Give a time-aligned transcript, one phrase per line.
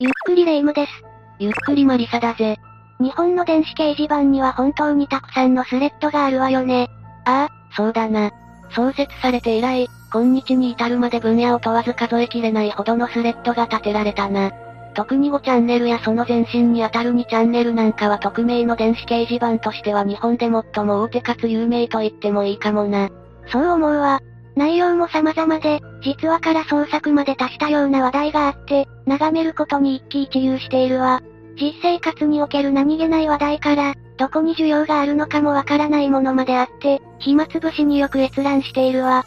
[0.00, 0.92] ゆっくりレ夢ムです。
[1.40, 2.56] ゆっくりマリサだぜ。
[3.00, 6.88] 日本の電子掲示板には本当にたくさんのスレッドがあるわよね。
[7.24, 8.30] ああ、そうだな。
[8.70, 14.52] 創設されて以来、今日に至るまで分野を問わず数えきれないほどのスレッドが立てられたな。
[14.94, 23.08] 特に5チャンネルやその前身にあたる2チャンネルなんかは匿名の電子掲示板としては日本で最も大手かつ有名と言ってもいいかもな。
[23.48, 24.20] そう思うわ。
[24.58, 31.22] 内容も様々で、実話から創作まで足したような話題があって、眺めることに一喜一憂しているわ。
[31.60, 39.24] 実生活における何気ない話題から、どこに需要があるのかもわからないものまであって、暇つぶしによく閲覧しているわ。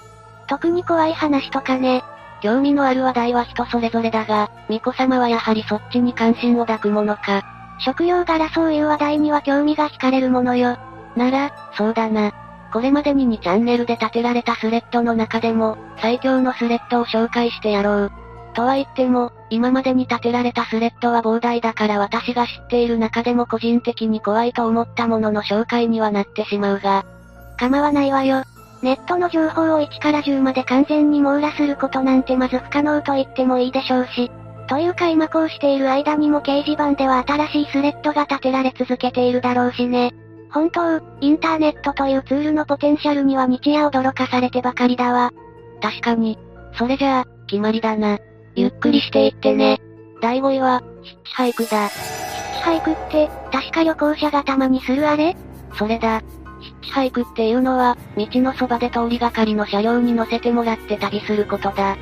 [0.47, 2.03] 特に怖い話とかね。
[2.41, 7.41] 興味のある話題は人それぞれだが、巫女様はやはりそっちに関心を抱くものか。
[7.79, 10.77] 食用柄そういう話題には興味が惹かれるものよ。
[11.15, 12.33] なら、そうだな。
[12.71, 18.11] これまでに2チャンネルで立てられたスレッドの中でも、最強のスレッドを紹介してやろう。
[18.53, 27.05] とは言っても、今までに立てられたスレッドは膨大だから私が知っている中でも個人的に怖いと思ったものの紹介にはなってしまうが。
[27.57, 28.43] 構わないわよ。
[28.81, 34.31] ネットの情報を1から10まで完全に網羅することなんてまず不可能と言ってもいいでしょうし。
[34.67, 40.13] というか今こうしている間にも掲示板では新しいスレッドが立てられ続けているだろうしね。
[40.53, 45.31] 本当、インターネットというツールのポテンシャルには日夜驚かされてばかりだわ。
[45.81, 46.37] 確かに。
[46.77, 48.19] それじゃあ、決まりだな。
[48.55, 49.79] ゆっくりしていってね。
[50.21, 51.87] 第5位は、ヒッチハイクだ。
[51.87, 55.35] ヒッチハイクって、確か旅行者がたまにするあれ？
[55.77, 56.21] それだ。
[56.59, 61.97] ヒッチハイクっていうのは、道のそばで通りがかりの車両に乗せてもらって旅することだ。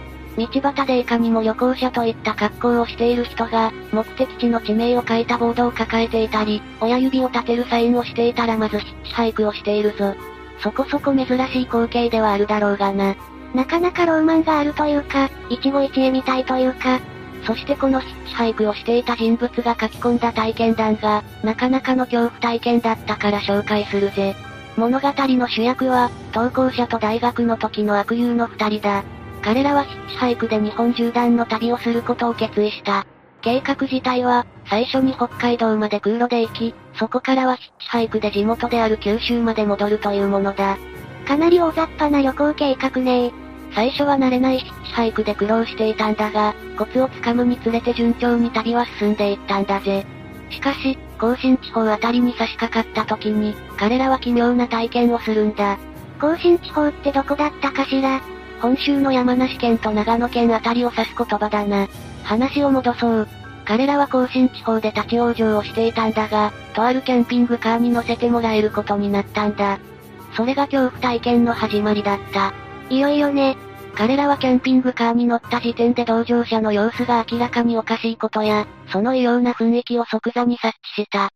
[0.47, 10.15] 道端でいかにも旅行者といった格好をしている人が、目的地の地名を書いたボードを抱えていたり、親指を立てるサインをしていたらまずヒッチハイクをしているぞ。
[10.61, 13.15] そこそこ珍しい光景ではあるだろうがな。
[13.53, 16.99] なかなかローマンがあるというか、一期一会みたいというか、
[17.45, 24.35] そしてこのヒッチハイクをしていた人物が書き込んだ体験談が、なかなかの恐怖体験だったから紹介するぜ。
[24.77, 29.03] 物語の主役は、投稿者と大学の時の悪友の二人だ。
[29.41, 33.05] 彼らはヒッチハイクで日本縦断の旅をすることを決意した。
[33.41, 40.77] 計画自体は、最初に北海道まで空路で行き、そこからはヒッチハイクで地元である九州まで戻るというものだ。
[41.25, 43.31] かなり大雑把な旅行計画ね
[43.73, 50.05] 最初は慣れないヒッチハイクで苦労していたんだが、コツをつかむにつれて順調に旅は進んでいったんだぜ。
[50.49, 55.77] しかし、甲信地方あたりに差し掛かった時に、彼らは奇妙な体験をするんだ。
[56.19, 58.19] 甲信地方ってどこだったかしら？
[58.61, 61.87] 本州の山梨県と長野県あたりを指す言葉だな。
[62.23, 63.27] 話を戻そう。
[63.65, 69.79] 彼らは甲信地方で立ち往生をしていたんだが、とあるキャンピングカーに乗せてもらえることになったんだ。
[70.35, 72.53] それが恐怖体験の始まりだった。
[72.89, 73.55] いよいよね。
[73.95, 81.29] 彼らはキャンピングカーに乗った時点で同乗者の様子が明らかにおかしいことや、その異様な雰囲気を即座に察知した。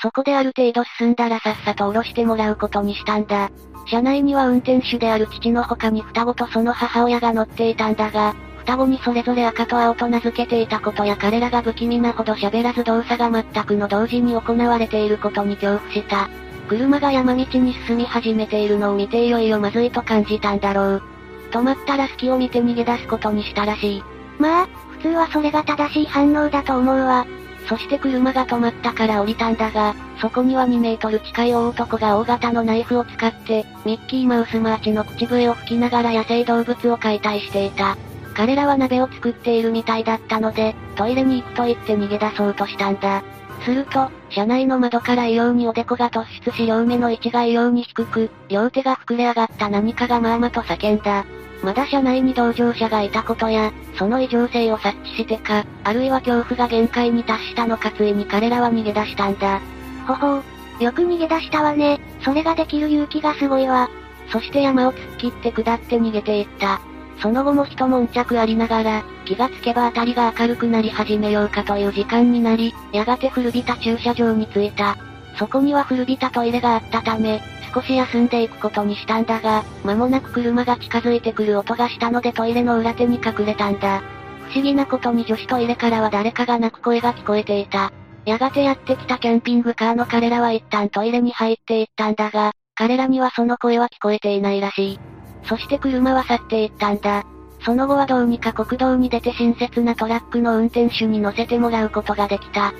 [0.00, 3.50] そこである程度進んだらさっさと降ろしてもらうことにしたんだ。
[3.86, 16.28] 車内には運転手である父の他に双子とその母親が乗っていたんだが、双子にそれぞれ赤と青と名付けていたことや彼らが不気味なほど喋らず動作が全くの同時に行われていることに恐怖した。
[16.68, 21.02] 車が山道に進み始めているのを見ていよいよまずいと感じたんだろう。
[21.50, 24.02] 止まったら隙を見て逃げ出すことにしたらしい。
[24.38, 27.26] まあ、普通はそれが正しい反応だと思うわ。
[27.68, 37.96] そして車が止まったから降りたんだが、そこには2メートル近い大男が大型のナイフを使って、ミッキーマウスマーチの口笛を吹きながら野生動物を解体していた。
[38.34, 43.22] 彼らは鍋を作っているみたいだったので、トイレに行くと言って逃げ出そうとしたんだ。
[43.64, 51.24] すると、車内の窓から異様におでこが突出し両目の位置が異様に低く、両手が膨れ上がった何かがまあまあと叫んだ。
[51.62, 59.60] まだ車内に同乗者がいたことや、その異常性を察知してか、あるいは恐怖が限界に達したのかついに彼らは逃げ出したんだ。
[60.06, 60.42] ほほう。
[60.82, 62.00] よく逃げ出したわね。
[62.22, 63.90] それができる勇気がすごいわ。
[64.30, 66.80] そして山を突っ切って下って逃げていった。
[67.20, 74.96] その後も一悶着ありながら、気がつけば辺りが明るくなり始めようかという時間になり、やがて古びた駐車場に着いた。
[75.36, 77.40] そこには古びたトイレがあったため、
[77.72, 84.02] 少し休んでいくことにしたんだが、間もなく車が近づいてくる音がしたのでトイレの裏手に隠れたんだ。
[84.48, 87.92] 不思議なことに女子トイレからは誰かが泣く声が聞こえていた。
[88.24, 95.00] やがてやってきたキャンピングカーの彼らは一旦トイレに入っていったんだが、彼らにはその声は聞こえていないらしい。
[95.44, 97.24] そして車は去っていったんだ。
[97.64, 102.72] その後はどうにか国道に出て親切なトラックの運転手に乗せてもらうことができた。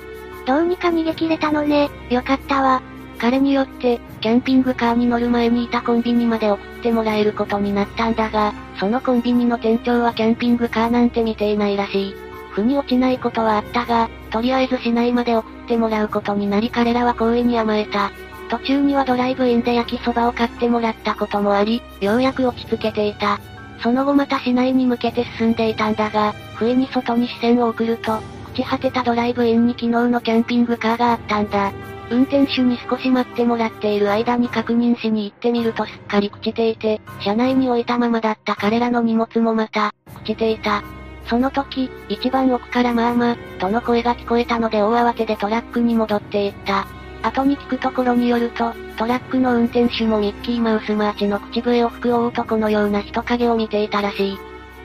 [0.45, 1.89] どうにか逃げ切れたのね。
[2.09, 2.81] よかったわ。
[3.19, 12.15] 彼によって、キャンピングカーに乗る前にいたコンビニまで送ってもらえることになったんだが、そのコンビニの店長はキャンピングカーなんて見ていないらしい。
[12.51, 18.11] 腑に落ちないことはあったが、とりあえず市内まで送ってもらうことになり彼らは好意に甘えた。
[18.49, 23.39] 途中にはドライブインで焼きそばを買ってもらったこともあり、ようやく落ち着けていた。
[23.81, 28.19] その後また市内に向けて進んでいたんだが、不意に外に視線を送ると、
[28.53, 31.71] 朽ち果てたドライブインに昨日のキャンピングカーがあったんだ。
[32.09, 40.83] 運転手に少し待ってもらっている間に確認しに行ってみるとすっかり朽ちていて、車内に置いたままだった彼らの荷物もまた、朽ちていた。
[41.27, 46.87] その時、一番奥からまあまあ、との声が聞こえたので大慌てでトラックに戻っていった。
[47.21, 54.39] 後に聞くところによると、トラックの運転手もミッキーマウスマーチの口笛を吹く大男のような人影を見ていたらしい。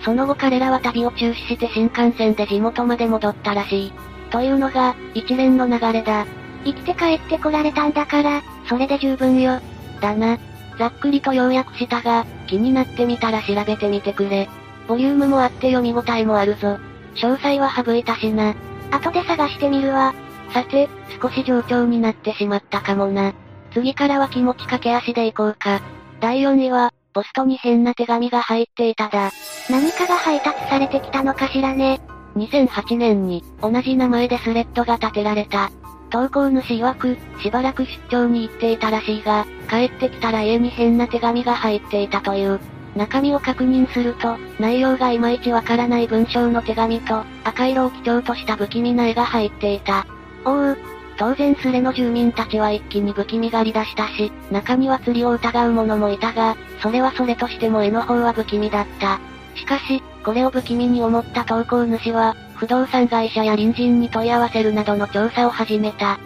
[0.05, 3.93] その後彼らは旅を中止して新幹線で地元まで戻ったらしい。
[4.31, 6.26] というのが、一連の流れだ。
[6.64, 9.61] 生きて帰ってこられたんだから、それで十分よ。
[10.00, 10.38] だな。
[10.78, 14.49] ざっくりと要約したが、気になってみたら調べてみてくれ。
[14.88, 16.78] ボリュームもあって読み応えもあるぞ。
[17.14, 18.55] 詳細は省いたしな。
[18.90, 20.14] 後で探してみるわ。
[20.52, 20.88] さて、
[21.20, 23.32] 少し上調になってしまったかもな。
[23.72, 25.81] 次からは気持ち駆け足でいこうか。
[26.20, 29.31] 第4位は、ポストに変な手紙が入っていただ。
[29.70, 32.00] 何かが配達されてきたのかしらね。
[32.37, 35.70] 2008年に、同じ名前でスレッドが立てられた。
[36.14, 42.61] 投稿主曰く、しばらく出張に行っていたらしいが、帰ってきたら家に変な手紙が入っていたという。
[42.94, 50.06] 中身を確認すると、内容がいまいちわからない文章の手紙と、赤色を基調とした不気味な絵が入っていた。
[50.44, 50.78] おう。
[51.16, 59.19] 当然スレの住民たちは一気に不気味がり出したし、中には釣りを疑う者もいたが、それはそれとしても絵の方は不気味だった。
[59.56, 66.19] しかし、これを不気味に思った投稿主は、不動産会社や隣人に問い合わせるなどの調査を始めた。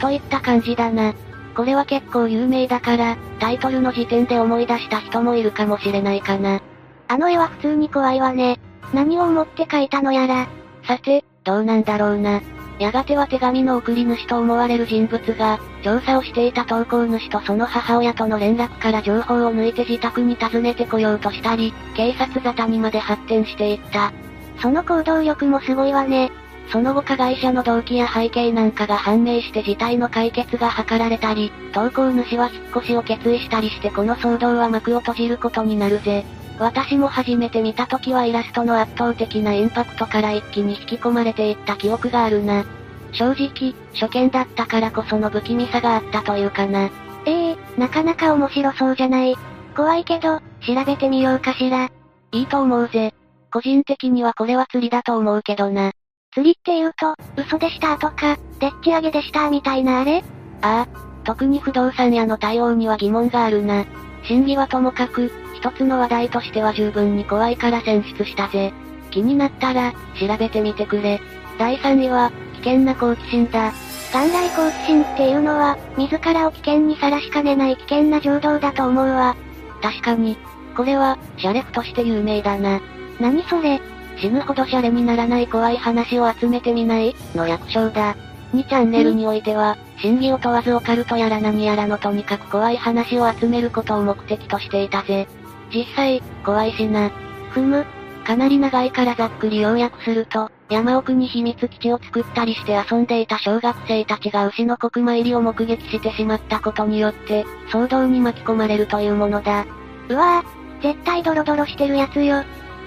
[0.00, 1.14] といった感じだな。
[1.54, 6.60] これは結構有名だから、タイトルの時点で思い出した人もいるかもしれないかな。
[7.08, 8.60] あの絵は普通に怖いわね。
[8.92, 10.46] 何を思って書いたのやら。
[10.86, 12.42] さて、どうなんだろうな。
[12.78, 24.12] やがては手紙の送り主と思われる人物が、調査をしていた投稿主とその母親との連絡から情報を抜いて自宅に訪ねてこようとしたり、警察沙汰にまで発展していった。
[24.60, 26.30] その行動力もすごいわね。
[26.70, 36.24] その後加害者の動機や背景なんかが判明して事態の解決が図られたり、投稿主は引っ越しを決意したりしてこの騒動は幕を閉じることになるぜ。
[36.58, 42.64] 私も初めて見た時はイラストの圧倒的なインパクトから一気に引き込まれていった記憶があるな。
[43.12, 46.90] 正直、初見だったからこその不気味さがあったというかな。
[47.24, 49.36] ええー、なかなか面白そうじゃない。
[49.74, 51.90] 怖いけど、調べてみようかしら。
[52.32, 53.14] いいと思うぜ。
[53.52, 55.92] 個人的にはこれは釣りだと思うけどな。
[56.32, 60.22] 釣りって言うと、嘘でしたとか、でっち上げでしたみたいなあれ？
[60.62, 60.88] ああ、
[61.24, 63.84] 特に不動産屋の対応には疑問があるな。
[64.24, 68.72] 真偽はともかく、一つの話題としては十分に怖いから選出したぜ。
[69.10, 71.20] 気になったら、調べてみてくれ。
[71.58, 73.72] 第3位は、危険な好奇心だ。
[74.12, 79.36] 元来好奇心っていうのは、自らを危険にさらしかねない危険な情動だと思うわ。
[79.82, 80.36] 確かに。
[80.76, 82.80] これは、シャレフとして有名だな。
[83.20, 83.80] 何それ
[84.16, 87.14] 死ぬほどシャレにならない怖い話を集めてみない？
[87.34, 88.16] の略称だ。
[88.54, 95.28] 2チャンネルにおいては、真偽を問わずオカルトやら何やらのとにかく怖い話を集めることを目的としていたぜ。
[95.72, 97.10] 実際、怖いしな。
[97.50, 97.84] ふむ。
[98.24, 109.66] かなり長いからざっくり要約すると、山奥に秘密基地を作ったりして遊んでいた小学生たちが牛の国参りを目撃してしまったことによって、騒動に巻き込まれるというものだ。
[110.08, 112.42] うわぁ、絶対ドロドロしてるやつよ。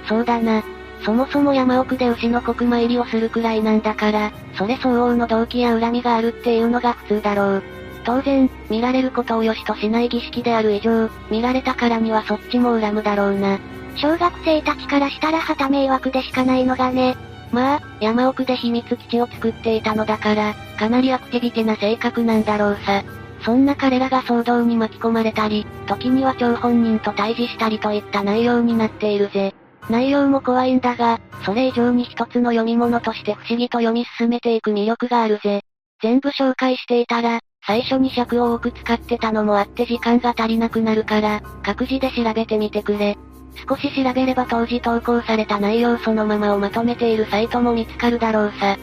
[0.08, 0.64] そうだな。
[1.04, 7.64] そもそも山奥で牛の国参りをするくらいなんだから、それ相応の動機や恨みがあるっていうのが普通だろう。
[8.04, 13.60] 当然、見られることを良しとしない儀式である以上、見られたからにはそっちも恨むだろうな。
[13.96, 17.16] 小学生たちからしたら旗迷惑でしかないのがね。
[17.52, 23.04] まあ、山奥で秘密基地を作っていたのだから、かなりアクティビティな性格なんだろうさ。
[23.44, 29.54] そんな彼らが騒動に巻き込まれたり、時には張本人と対峙したりといった内容になっているぜ。
[29.90, 35.62] 内容も怖いんだが、それ以上に一つの読み物として不思議と読み進めていく魅力があるぜ。
[36.02, 43.18] 全部紹介していたら、最初に尺を多く使ってたのもあって時間が足りなくなるから、各自で調べてみてくれ。
[43.68, 48.78] 少し調べれば当時投稿された内容そのままをまとめているサイトも見つかるだろうさ。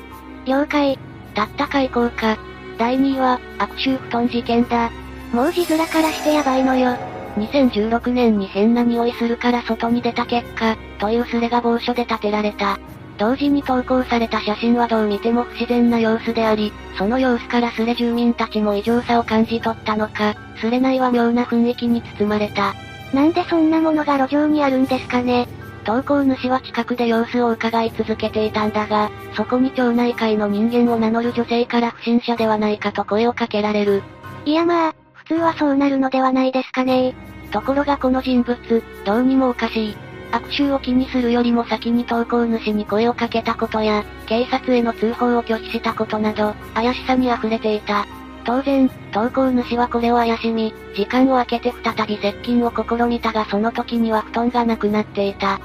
[0.44, 0.98] 了解。
[1.34, 2.38] たったか行こうか。
[2.78, 4.90] 第2位は、悪臭布団事件だ。
[5.32, 7.17] もう字面からしてやばいのよ。
[7.36, 12.78] 2016年に変な匂いするから外に出た結果、というスレが某所で建てられた。
[13.18, 22.74] 同時に投稿された写真はどう見ても不自然な様子であり、その様子からスレ住民たちも異常さを感じ取ったのか、スレ内は妙な雰囲気に包まれた。
[23.12, 25.48] なんでそんなものが路上にあるんですかね？
[25.84, 34.02] 投稿主は近くで様子を伺い続けていたんだが、そこに町内会の人間を名乗る女性から不審者ではないかと声をかけられる。
[34.44, 34.96] いやまあ、普
[35.28, 37.14] 通はそうなるのではないですかね
[37.52, 39.96] ところがこの人物、どうにもおかしい。
[40.30, 48.06] 悪臭を気にするよりも先に投稿主に声をかけたことや、警察への通報を拒否したことなど、怪しさに溢れていた。
[48.44, 55.58] 当然、投稿主はこれを怪しみ、時間を空けて再び接近を試みたがその時には布団がなくなっていた。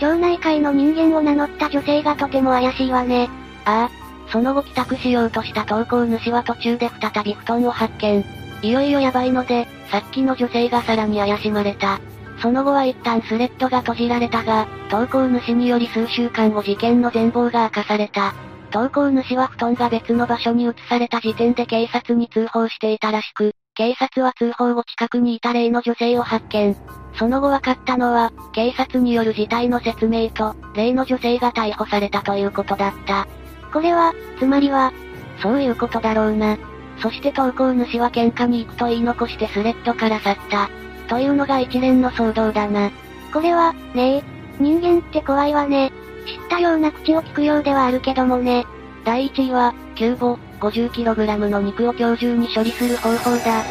[0.00, 3.28] 町内会の人間を名乗った女性がとても怪しいわね。
[3.64, 4.30] ああ。
[4.30, 8.37] その後帰宅しようとした投稿主は途中で再び布団を発見。
[8.62, 12.00] いよいよやばいので、さっきの女性がさらに怪しまれた。
[12.40, 18.34] その後は一旦スレッドが閉じられたが、投稿主により数週間後事件の全貌が明かされた。
[18.70, 26.76] 投稿主は布団が別の場所に移された時点で警察に通報していたらしく、警察は通報後近くにいた例の女性を発見。
[27.14, 33.26] その後分かったのは、警察による事態の説明と、例の女性が逮捕されたということだった。
[33.72, 34.92] これは、つまりは、
[35.40, 36.58] そういうことだろうな。
[37.00, 40.68] そして投稿主は喧嘩に行くと言い残してスレッドから去った。
[41.08, 42.90] というのが一連の騒動だな。
[43.32, 44.22] これは、ねえ、
[44.58, 45.92] 人間って怖いわね。
[46.26, 48.66] 知ったような口を聞くようではあるけどもね。
[49.04, 53.62] 第1位は、キューボ、50kg の肉を今日中に処理する方法だ。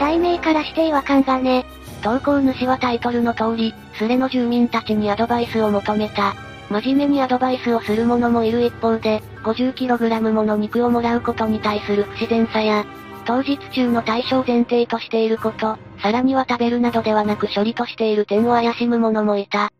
[0.00, 1.64] 題名からして違和感がね。
[2.02, 6.34] 投稿主はタイトルの通り、スレの住民たちにアドバイスを求めた。
[6.72, 12.86] 真面目にアドバイスをする者もいる一方で、50kg もの肉をもらうことに対する不自然さや、
[13.26, 19.70] 当日中の対象前提としていること、さらには食べるなどではなく処理としている点を怪しむ者もいた。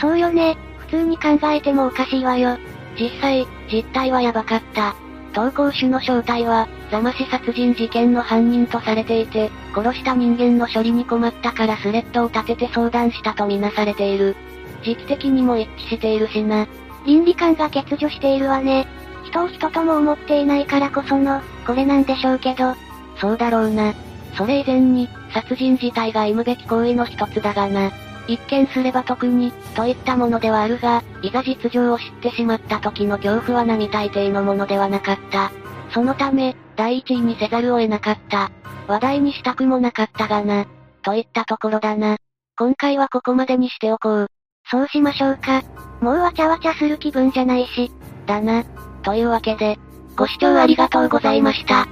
[0.00, 2.58] そうよね、普通に考えてもおかしいわよ。
[2.98, 4.96] 実際、実態はやばかった。
[5.32, 14.34] 投稿主の正体は、ザマシ殺人事件の犯人とされていて、殺した人間の処理に困ったからスレッドを立てて相談したとみなされている。
[14.82, 16.66] 時期的にも一致しているしな。
[17.06, 18.86] 倫理観が欠如しているわね。
[19.24, 22.74] 人を人とも思っていないからこその、これなんでしょうけど。
[23.16, 23.94] そうだろうな。
[24.36, 27.90] それ以前に、殺人自体が忌むべき行為の一つだがな。
[28.28, 35.50] 一見すれば特に、といったものではあるが、いざ実情を知ってしまった時の恐怖は並大抵のものではなかった。
[35.92, 38.50] そのため、第一位にせざるを得なかった。
[38.86, 40.66] 話題にしたくもなかったがな。
[41.02, 42.16] といったところだな。
[42.56, 44.26] 今回はここまでにしておこう。
[44.70, 45.62] そうしましょうか。
[46.00, 47.90] もうわちゃわちゃする気分じゃないし。
[48.26, 48.64] だな。
[49.02, 49.78] というわけで、
[50.16, 51.88] ご視聴ありがとうございました。